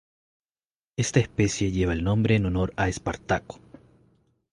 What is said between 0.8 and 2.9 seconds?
Esta especie lleva el nombre en honor a